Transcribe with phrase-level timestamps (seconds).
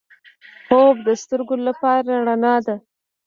[0.65, 2.75] خوب د سترګو لپاره رڼا ده